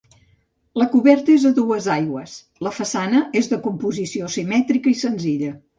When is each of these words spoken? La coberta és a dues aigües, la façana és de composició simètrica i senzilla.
La 0.81 0.87
coberta 0.93 1.33
és 1.33 1.45
a 1.49 1.51
dues 1.59 1.89
aigües, 1.97 2.35
la 2.69 2.75
façana 2.81 3.23
és 3.43 3.53
de 3.55 3.61
composició 3.69 4.35
simètrica 4.39 4.97
i 4.99 5.01
senzilla. 5.07 5.59